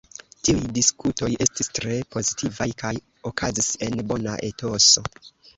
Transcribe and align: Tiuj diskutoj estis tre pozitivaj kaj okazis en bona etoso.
Tiuj 0.47 0.61
diskutoj 0.77 1.29
estis 1.45 1.69
tre 1.79 1.99
pozitivaj 2.17 2.69
kaj 2.85 2.93
okazis 3.33 3.71
en 3.89 4.03
bona 4.13 4.39
etoso. 4.53 5.07